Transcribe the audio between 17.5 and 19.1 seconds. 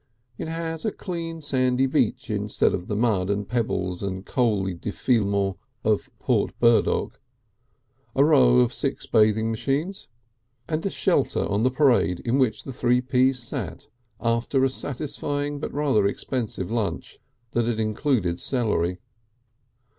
that had included celery.